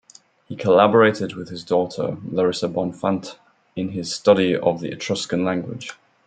He 0.47 0.55
collaborated 0.55 1.35
with 1.35 1.49
his 1.49 1.63
daughter, 1.63 2.17
Larissa 2.31 2.67
Bonfante, 2.67 3.35
in 3.75 3.89
his 3.89 4.11
study 4.11 4.55
of 4.55 4.79
the 4.79 4.89
Etruscan 4.93 5.45
language. 5.45 5.91